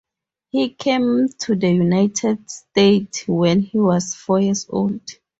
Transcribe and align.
He 0.49 0.69
came 0.69 1.27
to 1.41 1.53
the 1.55 1.69
United 1.71 2.49
States 2.49 3.27
when 3.27 3.59
he 3.59 3.77
was 3.77 4.15
four 4.15 4.39
years 4.39 4.65
old. 4.67 5.03